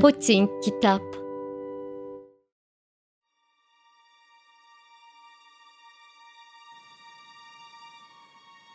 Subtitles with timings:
[0.00, 1.02] Poting Kitap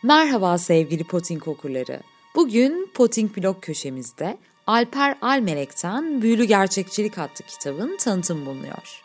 [0.02, 2.00] Merhaba sevgili Poting okurları.
[2.34, 9.03] Bugün Poting blog köşemizde Alper Almelek'ten Büyülü Gerçekçilik adlı kitabın tanıtım bulunuyor.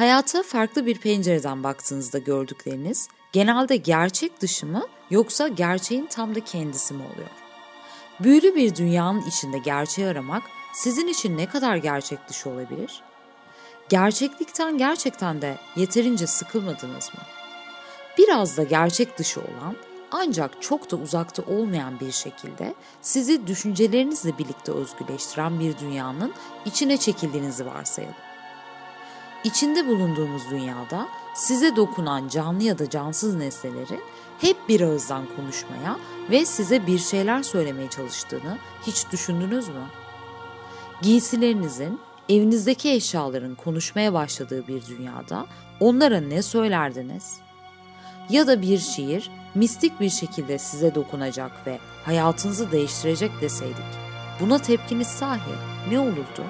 [0.00, 6.94] Hayata farklı bir pencereden baktığınızda gördükleriniz genelde gerçek dışı mı yoksa gerçeğin tam da kendisi
[6.94, 7.28] mi oluyor?
[8.20, 10.42] Büyülü bir dünyanın içinde gerçeği aramak
[10.74, 13.02] sizin için ne kadar gerçek dışı olabilir?
[13.88, 17.20] Gerçeklikten gerçekten de yeterince sıkılmadınız mı?
[18.18, 19.76] Biraz da gerçek dışı olan
[20.10, 26.32] ancak çok da uzakta olmayan bir şekilde sizi düşüncelerinizle birlikte özgürleştiren bir dünyanın
[26.64, 28.29] içine çekildiğinizi varsayalım.
[29.44, 34.00] İçinde bulunduğumuz dünyada size dokunan canlı ya da cansız nesneleri
[34.40, 35.96] hep bir ağızdan konuşmaya
[36.30, 39.82] ve size bir şeyler söylemeye çalıştığını hiç düşündünüz mü?
[41.02, 45.46] Giysilerinizin, evinizdeki eşyaların konuşmaya başladığı bir dünyada
[45.80, 47.38] onlara ne söylerdiniz?
[48.30, 53.84] Ya da bir şiir mistik bir şekilde size dokunacak ve hayatınızı değiştirecek deseydik,
[54.40, 55.52] buna tepkiniz sahi
[55.90, 56.44] ne olurdu?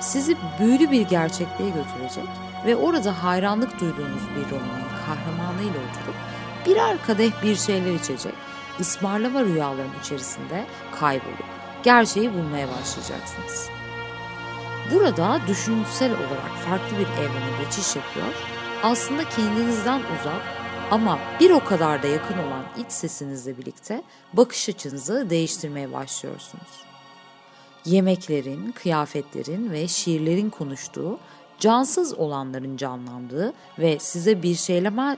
[0.00, 2.28] Sizi büyülü bir gerçekliğe götürecek
[2.66, 6.16] ve orada hayranlık duyduğunuz bir romanın kahramanıyla oturup
[6.66, 8.34] birer kadeh bir şeyler içecek,
[8.80, 10.66] ısmarlama rüyaların içerisinde
[11.00, 11.44] kaybolup
[11.82, 13.68] gerçeği bulmaya başlayacaksınız.
[14.94, 18.34] Burada düşünsel olarak farklı bir evrene geçiş yapıyor,
[18.82, 20.42] aslında kendinizden uzak
[20.90, 26.88] ama bir o kadar da yakın olan iç sesinizle birlikte bakış açınızı değiştirmeye başlıyorsunuz.
[27.88, 31.18] Yemeklerin, kıyafetlerin ve şiirlerin konuştuğu,
[31.58, 35.16] cansız olanların canlandığı ve size bir şeyleme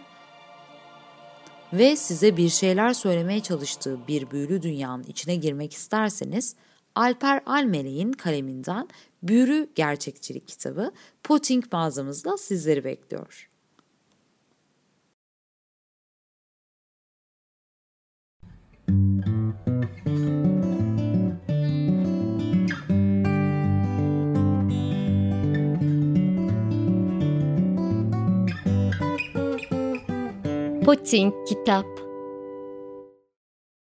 [1.73, 6.55] ve size bir şeyler söylemeye çalıştığı bir büyülü dünyanın içine girmek isterseniz
[6.95, 8.89] Alper Almele'nin kaleminden
[9.23, 13.51] Büyülü Gerçekçilik kitabı Potting mağazamızda sizleri bekliyor.
[30.85, 31.85] Potting Kitap